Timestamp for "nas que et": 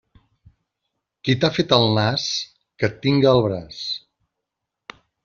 1.97-2.97